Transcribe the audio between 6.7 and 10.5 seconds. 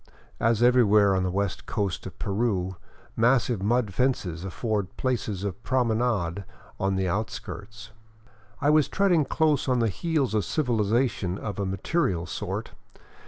in the outskirts. I was treading close on the heels of